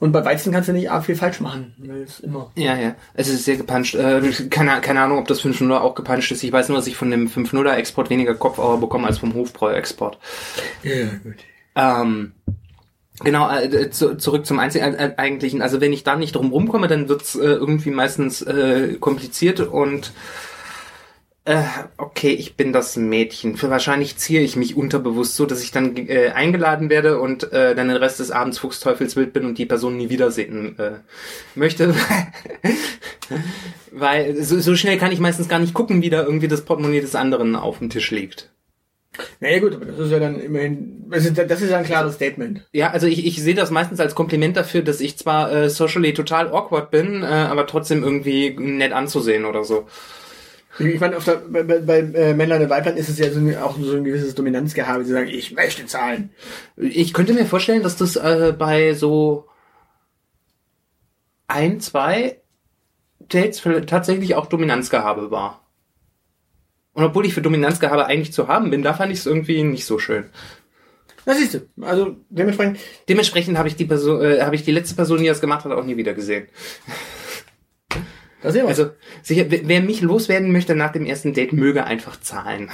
[0.00, 1.74] Und bei Weizen kannst du nicht arg viel falsch machen.
[1.78, 2.52] Weil es immer.
[2.54, 2.94] Ja, ja.
[3.14, 3.96] Es ist sehr gepanscht.
[3.96, 6.42] Äh, keine, keine Ahnung, ob das 5-0er auch gepanscht ist.
[6.42, 10.18] Ich weiß nur, dass ich von dem 5-0er Export weniger Kopfauer bekomme als vom Hofbräu-Export.
[10.84, 11.34] Ja, gut.
[11.74, 12.32] Ähm,
[13.20, 15.62] genau, äh, zu, zurück zum Einzigen, äh, eigentlichen.
[15.62, 20.12] Also wenn ich da nicht drum rumkomme, dann wird's äh, irgendwie meistens äh, kompliziert und
[21.48, 21.62] äh,
[21.96, 23.56] okay, ich bin das Mädchen.
[23.56, 27.74] Für wahrscheinlich ziehe ich mich unterbewusst so, dass ich dann äh, eingeladen werde und äh,
[27.74, 30.98] dann den Rest des Abends Fuchsteufelswild bin und die Person nie wiedersehen äh,
[31.54, 31.94] möchte.
[33.92, 37.00] Weil so, so schnell kann ich meistens gar nicht gucken, wie da irgendwie das Portemonnaie
[37.00, 38.50] des anderen auf dem Tisch liegt.
[39.40, 42.14] Naja gut, aber das ist ja dann immerhin, das ist, das ist ja ein klares
[42.14, 42.62] Statement.
[42.72, 46.12] Ja, also ich, ich sehe das meistens als Kompliment dafür, dass ich zwar äh, socially
[46.14, 49.86] total awkward bin, äh, aber trotzdem irgendwie nett anzusehen oder so.
[50.78, 53.40] Ich meine, auf der, bei, bei, bei äh, Männlein und Weiblein ist es ja so
[53.40, 56.30] ein, auch so ein gewisses Dominanzgehabe, sie sagen, ich möchte zahlen.
[56.76, 59.48] Ich könnte mir vorstellen, dass das äh, bei so
[61.48, 62.40] ein, zwei
[63.18, 65.67] Dates tatsächlich auch Dominanzgehabe war.
[66.98, 69.84] Und obwohl ich für Dominanzgehabe eigentlich zu haben bin, da fand ich es irgendwie nicht
[69.84, 70.24] so schön.
[71.26, 72.80] Na siehst du, also dementsprechend.
[73.08, 75.70] Dementsprechend habe ich die Person, äh, habe ich die letzte Person, die das gemacht hat,
[75.70, 76.48] auch nie wieder gesehen.
[78.42, 78.70] Da sehen wir.
[78.70, 78.90] Also
[79.22, 82.68] sicher, wer mich loswerden möchte nach dem ersten Date, möge einfach zahlen.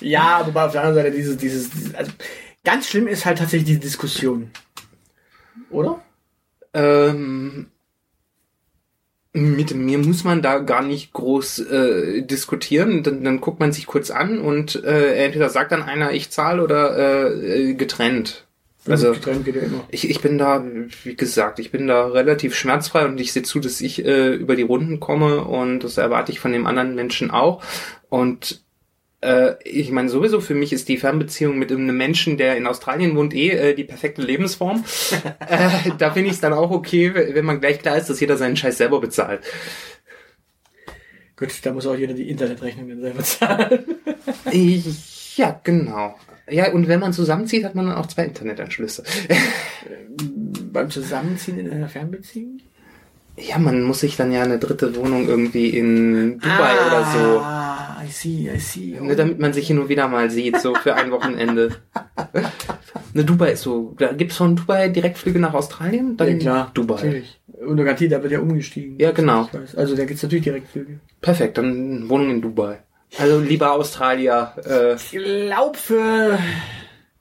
[0.00, 2.12] Ja, wobei auf der anderen Seite dieses, dieses, dieses also
[2.62, 4.52] ganz schlimm ist halt tatsächlich die Diskussion.
[5.68, 6.00] Oder?
[6.72, 7.72] Ähm,
[9.34, 13.02] mit mir muss man da gar nicht groß äh, diskutieren.
[13.02, 16.62] Dann, dann guckt man sich kurz an und äh, entweder sagt dann einer, ich zahle
[16.62, 18.46] oder äh, getrennt.
[18.86, 19.84] Also Getrennt geht ja immer.
[19.90, 20.62] ich, ich bin da,
[21.04, 24.56] wie gesagt, ich bin da relativ schmerzfrei und ich sehe zu, dass ich äh, über
[24.56, 27.62] die Runden komme und das erwarte ich von dem anderen Menschen auch.
[28.10, 28.63] Und
[29.24, 33.16] äh, ich meine, sowieso für mich ist die Fernbeziehung mit einem Menschen, der in Australien
[33.16, 34.84] wohnt, eh äh, die perfekte Lebensform.
[35.48, 38.36] äh, da finde ich es dann auch okay, wenn man gleich klar ist, dass jeder
[38.36, 39.40] seinen Scheiß selber bezahlt.
[41.36, 43.84] Gut, da muss auch jeder die Internetrechnung dann selber zahlen.
[45.36, 46.16] Ja, genau.
[46.48, 49.02] Ja, und wenn man zusammenzieht, hat man dann auch zwei Internetanschlüsse.
[50.72, 52.60] Beim Zusammenziehen in einer Fernbeziehung?
[53.36, 57.73] Ja, man muss sich dann ja eine dritte Wohnung irgendwie in Dubai oder so.
[58.04, 58.98] I see, I see.
[59.00, 61.76] Ne, damit man sich hin und wieder mal sieht, so für ein Wochenende.
[63.14, 63.94] ne, Dubai ist so.
[63.98, 66.16] Da gibt's von Dubai Direktflüge nach Australien?
[66.16, 66.70] Dann ja, klar.
[66.74, 66.96] Dubai.
[66.96, 67.40] Natürlich.
[67.66, 68.98] Und der Garantie, da wird ja umgestiegen.
[68.98, 69.48] Ja, genau.
[69.76, 71.00] Also da gibt's natürlich Direktflüge.
[71.20, 72.78] Perfekt, dann Wohnung in Dubai.
[73.18, 74.54] Also lieber Australier.
[74.64, 76.38] Äh, Ich glaube, für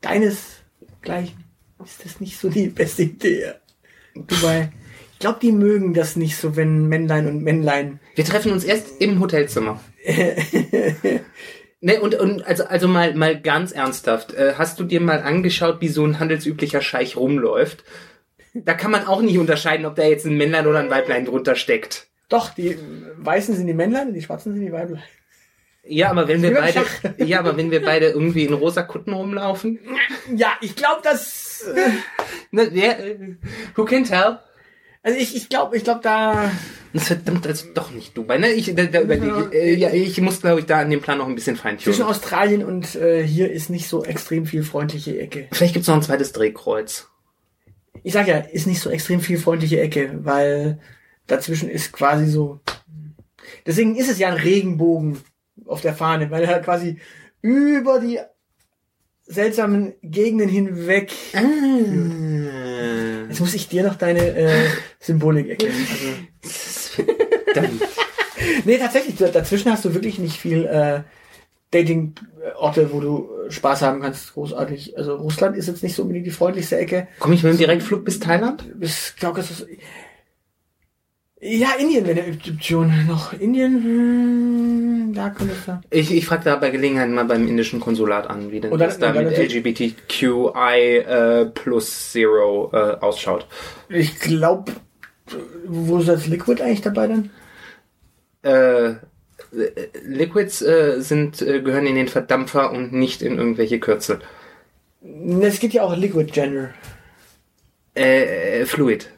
[0.02, 1.44] deinesgleichen
[1.84, 3.54] ist das nicht so die beste Idee.
[4.16, 4.72] Dubai.
[5.14, 8.00] Ich glaube, die mögen das nicht so, wenn Männlein und Männlein.
[8.16, 9.80] wir treffen uns erst im Hotelzimmer.
[11.86, 15.82] Ne, und, und also, also mal, mal ganz ernsthaft, äh, hast du dir mal angeschaut,
[15.82, 17.84] wie so ein handelsüblicher Scheich rumläuft?
[18.54, 21.56] Da kann man auch nicht unterscheiden, ob da jetzt ein Männlein oder ein Weiblein drunter
[21.56, 22.08] steckt.
[22.30, 22.78] Doch, die
[23.18, 25.04] Weißen sind die Männlein und die Schwarzen sind die Weiblein.
[25.84, 26.86] Ja, aber wenn wir beide,
[27.18, 29.80] ja, aber wenn wir beide irgendwie in rosa Kutten rumlaufen,
[30.34, 31.66] Ja, ich glaube, das.
[31.68, 31.90] Äh,
[32.52, 33.36] ne, äh,
[33.76, 34.40] who can tell?
[35.04, 36.50] Also ich, ich glaube, ich glaube, da.
[36.94, 38.52] Das verdammt also doch nicht Dubai, ne?
[38.52, 41.28] Ich, da, da überlege, äh, ja, ich muss, glaube ich, da an dem Plan noch
[41.28, 42.04] ein bisschen Zwischen feintunen.
[42.04, 45.48] Australien und äh, hier ist nicht so extrem viel freundliche Ecke.
[45.52, 47.10] Vielleicht gibt's noch ein zweites Drehkreuz.
[48.04, 50.80] Ich sag ja, ist nicht so extrem viel freundliche Ecke, weil
[51.28, 52.62] dazwischen ist quasi so.
[53.66, 55.20] Deswegen ist es ja ein Regenbogen
[55.66, 57.00] auf der Fahne, weil er quasi
[57.42, 58.20] über die
[59.26, 61.12] seltsamen Gegenden hinweg.
[61.34, 62.63] Ah.
[63.30, 64.68] Jetzt muss ich dir noch deine äh,
[65.00, 65.76] Symbolik erklären.
[66.44, 67.04] Also,
[68.66, 71.02] nee, tatsächlich, da- dazwischen hast du wirklich nicht viel äh,
[71.72, 74.98] Dating-Orte, wo du Spaß haben kannst, großartig.
[74.98, 77.08] Also Russland ist jetzt nicht so unbedingt die freundlichste Ecke.
[77.20, 78.80] Komme ich mit dem Direktflug bis Thailand?
[78.80, 79.66] bis Kaukasus.
[81.42, 83.06] Ja, Indien wäre eine Option.
[83.08, 84.63] Noch Indien, hm,
[85.14, 85.82] da könnte es da.
[85.90, 89.14] Ich, ich frage da bei Gelegenheit mal beim indischen Konsulat an, wie denn das da
[89.14, 93.48] mit LGBTQI äh, plus Zero äh, ausschaut.
[93.90, 94.72] Ich glaube,
[95.66, 97.30] wo ist das Liquid eigentlich dabei dann?
[98.44, 98.96] Äh, äh,
[100.06, 104.20] Liquids äh, sind, äh, gehören in den Verdampfer und nicht in irgendwelche Kürzel.
[105.42, 106.70] Es gibt ja auch Liquid Gender.
[107.94, 109.10] Äh, Fluid.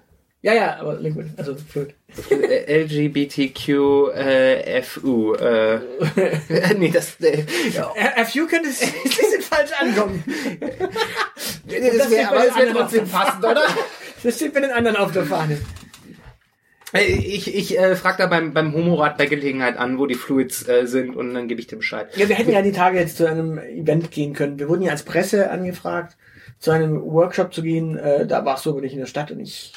[0.45, 1.95] Ja, ja, aber Liquid, also Fluid.
[2.29, 4.09] Äh, LGBTQFU.
[4.11, 5.79] Äh, FU, äh,
[6.77, 7.91] nee, das, äh, ja.
[8.25, 10.23] FU könnte es ein bisschen falsch ankommen.
[11.65, 13.63] das wäre aber das wär trotzdem passend, oder?
[14.23, 15.57] Das steht bei den anderen auf der Fahne.
[16.93, 20.67] Äh, Ich, ich äh, frage da beim, beim Homorat bei Gelegenheit an, wo die Fluids
[20.67, 22.15] äh, sind und dann gebe ich dir Bescheid.
[22.17, 24.59] Ja, wir hätten ja die Tage jetzt zu einem Event gehen können.
[24.59, 26.17] Wir wurden ja als Presse angefragt,
[26.59, 27.97] zu einem Workshop zu gehen.
[27.97, 29.73] Äh, da warst du aber nicht in der Stadt und ich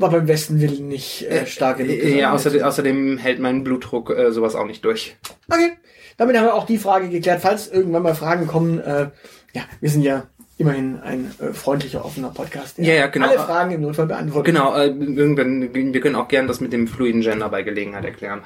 [0.00, 1.92] war beim besten Willen nicht äh, stark genug.
[1.92, 5.16] Äh, Ja, außerdem, außerdem hält mein Blutdruck äh, sowas auch nicht durch.
[5.48, 5.72] Okay,
[6.16, 7.40] damit haben wir auch die Frage geklärt.
[7.42, 9.08] Falls irgendwann mal Fragen kommen, äh,
[9.52, 10.24] ja, wir sind ja
[10.58, 12.78] immerhin ein äh, freundlicher, offener Podcast.
[12.78, 13.28] der Ja, ja, genau.
[13.28, 14.54] Alle Fragen im Notfall beantwortet.
[14.54, 18.42] Genau, äh, irgendwann, wir können auch gern das mit dem fluiden Gender bei Gelegenheit erklären.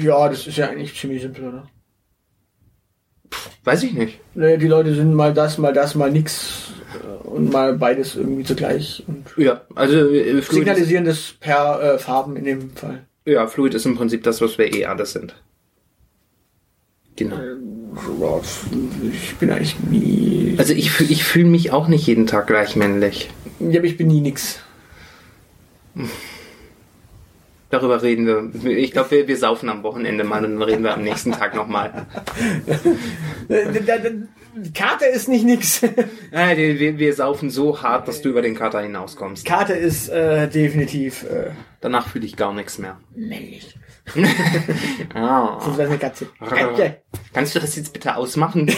[0.00, 1.66] Ja, das ist ja eigentlich ziemlich simpel, oder?
[3.64, 4.20] Weiß ich nicht.
[4.34, 6.79] Die Leute sind mal das, mal das, mal nix äh,
[7.30, 12.44] und mal beides irgendwie zugleich und Ja, also äh, signalisieren das per äh, Farben in
[12.44, 13.04] dem Fall.
[13.24, 15.34] ja, Fluid ist im Prinzip das, was wir eh alles sind.
[17.16, 17.36] Genau.
[17.36, 18.40] Ja,
[19.12, 20.54] Ich bin eigentlich nie.
[20.58, 23.30] Also ich, fühl- ich fühle mich auch nicht jeden Tag gleich männlich.
[23.58, 24.60] Ja, aber ich bin nie nix.
[27.70, 28.70] Darüber reden wir.
[28.76, 31.54] Ich glaube, wir, wir saufen am Wochenende mal und dann reden wir am nächsten Tag
[31.54, 32.06] nochmal.
[34.74, 35.80] Karte ist nicht nix.
[36.32, 39.46] Ja, wir, wir saufen so hart, dass du über den Kater hinauskommst.
[39.46, 42.98] Karte ist äh, definitiv äh, Danach fühle ich gar nichts mehr.
[43.14, 43.74] männlich.
[45.14, 45.60] Ah.
[45.62, 46.26] Sonst wäre eine Katze.
[46.40, 46.96] Katze.
[47.32, 48.70] Kannst du das jetzt bitte ausmachen?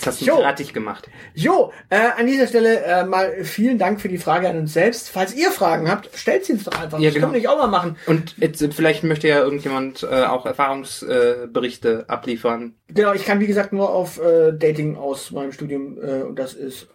[0.00, 1.10] Jetzt hast du fertig gemacht.
[1.34, 5.10] Jo, äh, an dieser Stelle äh, mal vielen Dank für die Frage an uns selbst.
[5.10, 6.98] Falls ihr Fragen habt, stellt sie uns doch einfach.
[6.98, 7.26] Ja, das genau.
[7.26, 7.96] können wir nicht auch mal machen.
[8.06, 12.76] Und jetzt, äh, vielleicht möchte ja irgendjemand äh, auch Erfahrungsberichte äh, abliefern.
[12.88, 16.88] Genau, ich kann wie gesagt nur auf äh, Dating aus meinem Studium und das ist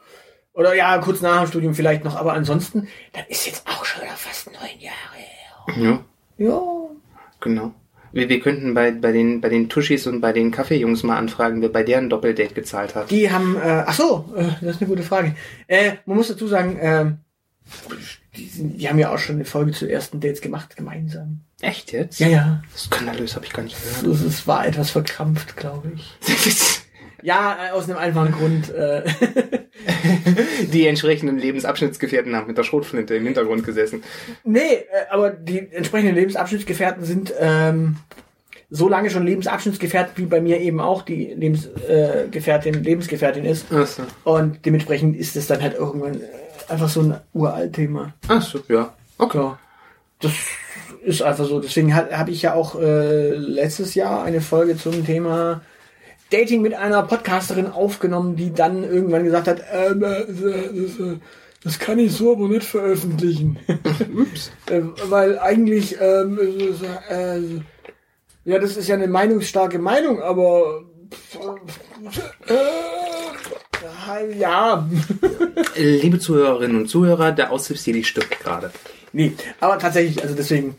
[0.54, 4.02] oder ja kurz nach dem Studium vielleicht noch, aber ansonsten, das ist jetzt auch schon
[4.02, 6.04] wieder fast neun Jahre her.
[6.38, 6.90] Ja, Ja,
[7.40, 7.74] genau.
[8.16, 11.62] Wir, wir könnten bei, bei, den, bei den Tuschis und bei den Kaffeejungs mal anfragen,
[11.62, 13.12] wer bei deren Doppeldate gezahlt hat.
[13.12, 15.36] die haben, äh, ach so, äh, das ist eine gute Frage.
[15.68, 17.18] Äh, man muss dazu sagen, ähm,
[18.38, 21.42] die, sind, die haben ja auch schon eine Folge zu ersten Dates gemacht gemeinsam.
[21.60, 22.22] Echt jetzt?
[22.22, 22.64] Ja, ja.
[22.74, 24.08] Skandalös, habe ich gar nicht gehört.
[24.08, 26.82] Das, es war etwas verkrampft, glaube ich.
[27.26, 28.70] Ja, äh, aus einem einfachen Grund.
[28.70, 29.02] Äh,
[30.72, 34.04] Die entsprechenden Lebensabschnittsgefährten haben mit der Schrotflinte im Hintergrund gesessen.
[34.44, 37.98] nee, äh, aber die entsprechenden Lebensabschnittsgefährten sind ähm,
[38.70, 43.72] so lange schon Lebensabschnittsgefährten, wie bei mir eben auch die Lebensgefährtin, äh, Gefährtin, Lebensgefährtin ist.
[43.74, 44.04] Achso.
[44.24, 46.22] Und dementsprechend ist es dann halt irgendwann
[46.68, 48.14] einfach so ein Uralt-Thema.
[48.28, 48.94] Achso, ja.
[49.18, 49.40] Okay.
[49.40, 49.58] Ja,
[50.20, 50.34] das
[51.04, 51.60] ist einfach so.
[51.60, 55.62] Deswegen habe hab ich ja auch äh, letztes Jahr eine Folge zum Thema
[56.32, 61.18] Dating mit einer Podcasterin aufgenommen, die dann irgendwann gesagt hat, ähm, äh, das, äh,
[61.64, 63.60] das kann ich so aber nicht veröffentlichen.
[64.16, 64.52] Ups.
[64.70, 66.40] äh, weil eigentlich, ähm,
[67.10, 67.40] äh,
[68.50, 70.84] ja, das ist ja eine meinungsstarke Meinung, aber
[72.48, 74.88] äh, ja.
[75.76, 78.72] Liebe Zuhörerinnen und Zuhörer, der Aushilfsjedi stirbt gerade.
[79.14, 80.76] Nee, aber tatsächlich, also deswegen.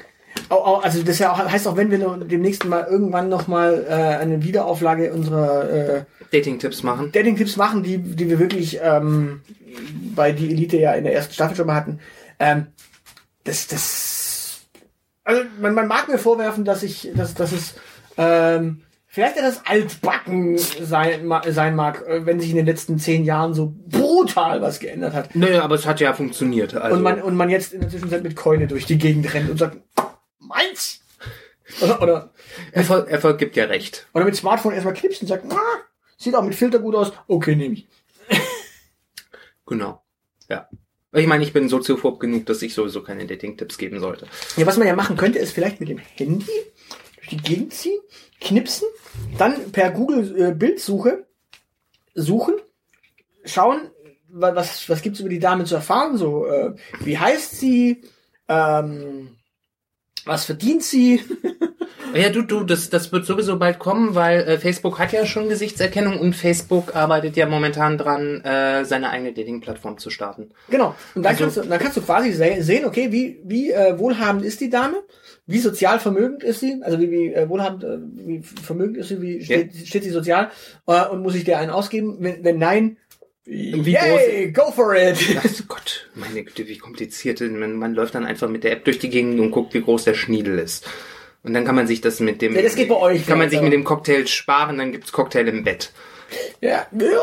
[0.49, 3.93] Auch, also das ja auch, heißt auch, wenn wir demnächst mal irgendwann noch mal äh,
[3.93, 7.11] eine Wiederauflage unserer äh, Dating-Tipps machen.
[7.13, 9.41] Dating-Tipps machen, die, die wir wirklich ähm,
[10.15, 11.99] bei die Elite ja in der ersten Staffel schon mal hatten.
[12.39, 12.69] Ähm,
[13.45, 14.61] das, das,
[15.25, 17.75] also man, man mag mir vorwerfen, dass ich, dass, dass es
[18.17, 18.83] ähm,
[19.17, 23.75] vielleicht etwas altbacken sein, sein mag, äh, wenn sich in den letzten zehn Jahren so
[23.89, 25.35] brutal was geändert hat.
[25.35, 26.75] Naja, aber es hat ja funktioniert.
[26.75, 26.97] Also.
[26.97, 29.59] Und man, und man jetzt in der Zwischenzeit mit Keule durch die Gegend rennt und
[29.59, 29.79] sagt,
[30.47, 31.01] meins!
[31.81, 32.31] Oder, oder,
[32.73, 34.07] Erfolg, Erfolg gibt ja recht.
[34.15, 35.57] oder mit Smartphone erstmal knipst und sagt, ah,
[36.17, 37.87] sieht auch mit Filter gut aus, okay, nehme ich.
[39.67, 40.03] Genau.
[40.49, 40.69] Ja.
[41.13, 44.27] Ich meine, ich bin soziophob genug, dass ich sowieso keine Dating-Tipps geben sollte.
[44.57, 46.47] Ja, was man ja machen könnte, ist vielleicht mit dem Handy
[47.17, 47.99] durch die Gegend ziehen,
[48.41, 48.87] knipsen,
[49.39, 51.27] dann per Google äh, Bildsuche
[52.15, 52.55] suchen,
[53.45, 53.91] schauen,
[54.29, 58.03] wa- was, was gibt's über die Dame zu erfahren, so, äh, wie heißt sie,
[58.49, 59.37] ähm,
[60.27, 61.21] was verdient sie,
[62.15, 65.49] Ja, du, du, das, das wird sowieso bald kommen, weil äh, Facebook hat ja schon
[65.49, 70.51] Gesichtserkennung und Facebook arbeitet ja momentan dran, äh, seine eigene Dating-Plattform zu starten.
[70.71, 70.95] Genau.
[71.15, 73.99] Und dann, Also- kannst, du, dann kannst du quasi se sehen, okay, wie, wie äh,
[73.99, 75.03] wohlhabend ist die Dame?
[75.47, 76.81] Wie sozial vermögend ist sie?
[76.83, 79.21] Also wie, wie äh, wohlhabend, äh, wie vermögend ist sie?
[79.21, 80.51] Wie steht, steht sie sozial?
[80.87, 82.17] Äh, und muss ich dir einen ausgeben?
[82.21, 82.97] Wenn, wenn nein,
[83.47, 85.19] Wie yay, go for it!
[85.43, 87.41] Also Gott, meine Güte, wie kompliziert.
[87.41, 90.03] Man, man läuft dann einfach mit der App durch die Gegend und guckt, wie groß
[90.03, 90.85] der Schniedel ist.
[91.45, 92.57] Und dann kann man sich das mit dem...
[92.57, 95.47] Ja, das geht bei euch Kann man sich mit dem Cocktail sparen, dann gibt's Cocktail
[95.47, 95.93] im Bett.
[96.61, 97.21] ja, ja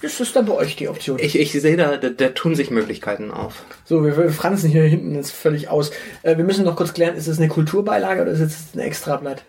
[0.00, 1.18] das, ist, das dann bei euch die Option.
[1.18, 3.62] Ich, ich sehe, da, da, da tun sich Möglichkeiten auf.
[3.84, 5.90] So, wir, wir franzen hier hinten jetzt völlig aus.
[6.22, 9.44] Äh, wir müssen noch kurz klären, ist es eine Kulturbeilage oder ist es ein Extrablatt?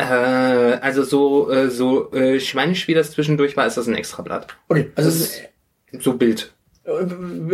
[0.00, 4.46] Äh, also so, äh, so äh, schweinisch wie das zwischendurch war, ist das ein Extrablatt.
[4.68, 5.42] Okay, also Das ist
[6.00, 6.52] so Bild.
[6.84, 6.90] äh,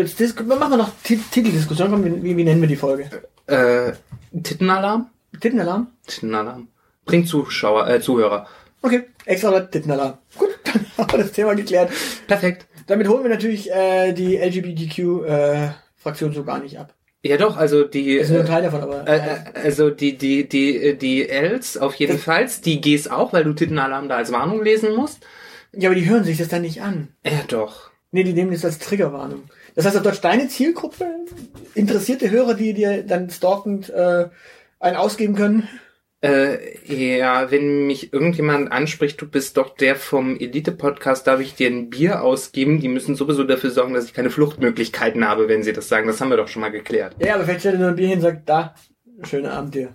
[0.00, 1.90] jetzt dis- machen wir noch Ti- Titeldiskussion.
[1.90, 3.10] Komm, wie, wie, nennen wir die Folge?
[3.46, 3.92] Äh,
[4.42, 5.08] Tittenalarm?
[5.40, 5.88] Tittenalarm?
[6.06, 6.68] Tittenalarm.
[7.04, 8.46] Bringt Zuschauer, äh, Zuhörer.
[8.82, 10.18] Okay, Extrablatt, Tittenalarm.
[10.36, 11.90] Gut, dann haben wir das Thema geklärt.
[12.26, 12.66] Perfekt.
[12.86, 16.92] Damit holen wir natürlich äh, die LGBTQ-Fraktion so gar nicht ab.
[17.28, 18.18] Ja doch, also die...
[18.18, 19.08] Das ist nur ein Äh, Teil davon, aber...
[19.08, 23.32] äh, äh, also die, die, die, äh, die Ls auf jeden Fall, die Gs auch,
[23.32, 25.18] weil du Tittenalarm da als Warnung lesen musst.
[25.72, 27.08] ja, aber die hören sich das dann nicht an.
[27.24, 27.90] Ja doch.
[28.12, 29.42] Nee, die nehmen das als Triggerwarnung.
[29.74, 31.04] Das heißt auf Deutsch, deine Zielgruppe,
[31.74, 34.26] interessierte Hörer, die dir dann stalkend äh,
[34.80, 35.68] einen ausgeben können.
[36.22, 41.68] Äh, ja, wenn mich irgendjemand anspricht, du bist doch der vom Elite-Podcast, darf ich dir
[41.68, 42.80] ein Bier ausgeben?
[42.80, 46.06] Die müssen sowieso dafür sorgen, dass ich keine Fluchtmöglichkeiten habe, wenn sie das sagen.
[46.06, 47.16] Das haben wir doch schon mal geklärt.
[47.20, 48.74] Ja, aber vielleicht stellt er nur ein Bier hin und sagt, da,
[49.24, 49.94] schöner Abend dir.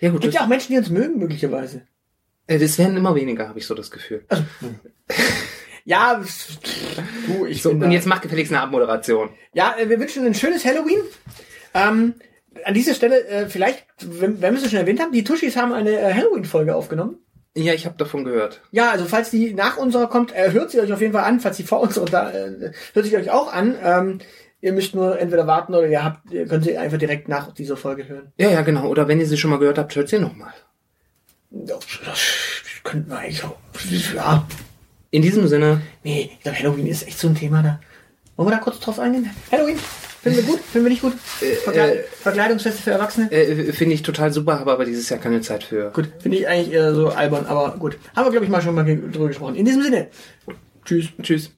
[0.00, 1.86] Ja gut, Gibt ja auch Menschen, die uns mögen, möglicherweise.
[2.46, 4.24] äh, das werden immer weniger, habe ich so das Gefühl.
[5.88, 6.20] Ja,
[7.28, 9.30] du, ich So, und da- jetzt mach gefälligst eine Abmoderation.
[9.54, 10.98] Ja, äh, wir wünschen ein schönes Halloween.
[11.74, 12.14] Ähm,
[12.64, 15.72] an dieser Stelle, äh, vielleicht, wenn, wenn wir es schon erwähnt haben, die Tuschis haben
[15.72, 17.18] eine äh, Halloween-Folge aufgenommen.
[17.56, 18.60] Ja, ich habe davon gehört.
[18.70, 21.40] Ja, also falls die nach unserer kommt, äh, hört sie euch auf jeden Fall an.
[21.40, 23.76] Falls die vor unserer da, äh, hört sie euch auch an.
[23.82, 24.18] Ähm,
[24.60, 27.78] ihr müsst nur entweder warten oder ihr habt, ihr könnt sie einfach direkt nach dieser
[27.78, 28.32] Folge hören.
[28.36, 28.88] Ja, ja, genau.
[28.88, 30.52] Oder wenn ihr sie schon mal gehört habt, hört sie nochmal.
[31.50, 31.86] Das,
[32.84, 33.56] könnten wir eigentlich auch.
[34.14, 34.46] Ja,
[35.10, 37.80] In diesem Sinne, nee, ich glaube, Halloween ist echt so ein Thema da.
[38.36, 39.30] Wollen wir da kurz drauf eingehen?
[39.50, 39.78] Halloween?
[40.26, 40.60] Finden wir gut?
[40.60, 41.14] Finden wir nicht gut?
[41.64, 43.30] Verkleid äh, Verkleidungsfeste für Erwachsene?
[43.30, 45.90] äh, finde ich total super, habe aber dieses Jahr keine Zeit für.
[45.92, 47.96] Gut, finde ich eigentlich eher so albern, aber gut.
[48.14, 49.54] Haben wir, glaube ich, mal schon mal drüber gesprochen.
[49.54, 50.08] In diesem Sinne,
[50.84, 51.06] tschüss.
[51.22, 51.50] Tschüss.